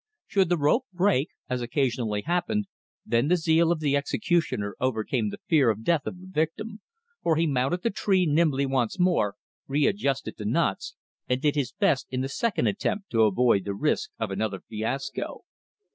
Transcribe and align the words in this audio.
Should 0.25 0.49
the 0.49 0.57
rope 0.57 0.87
break, 0.91 1.29
as 1.47 1.61
occasionally 1.61 2.23
happened, 2.23 2.65
then 3.05 3.27
the 3.27 3.37
zeal 3.37 3.71
of 3.71 3.79
the 3.81 3.95
executioner 3.95 4.75
overcame 4.79 5.29
the 5.29 5.37
fear 5.47 5.69
of 5.69 5.83
death 5.83 6.07
of 6.07 6.19
the 6.19 6.25
victim, 6.25 6.81
for 7.21 7.35
he 7.35 7.45
mounted 7.45 7.83
the 7.83 7.91
tree 7.91 8.25
nimbly 8.25 8.65
once 8.65 8.97
more, 8.97 9.35
readjusted 9.67 10.37
the 10.39 10.45
knots, 10.45 10.95
and 11.29 11.39
did 11.39 11.53
his 11.53 11.71
best 11.71 12.07
in 12.09 12.21
the 12.21 12.29
second 12.29 12.65
attempt 12.65 13.11
to 13.11 13.25
avoid 13.25 13.63
the 13.63 13.75
risk 13.75 14.09
of 14.17 14.31
another 14.31 14.61
fiasco. 14.67 15.41